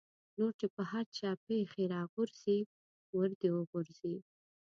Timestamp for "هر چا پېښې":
0.91-1.83